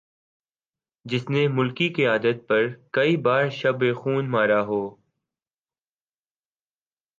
جس 1.05 1.29
نے 1.29 1.47
ملکی 1.47 1.87
قیادت 1.93 2.47
پر 2.47 2.63
کئی 2.91 3.17
بار 3.17 3.49
شب 3.49 3.83
خون 3.95 4.29
مارا 4.31 4.61
ہو 4.65 4.81